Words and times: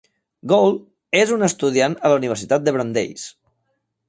Gould 0.51 0.79
és 1.19 1.33
un 1.37 1.49
estudiant 1.49 1.97
a 2.01 2.11
la 2.13 2.19
Universitat 2.23 2.67
de 2.69 2.75
Brandeis. 2.79 3.29